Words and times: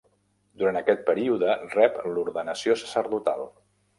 Durant 0.61 0.79
aquest 0.79 1.03
període 1.09 1.51
rep 1.75 2.01
l'ordenació 2.15 2.79
sacerdotal. 2.85 3.45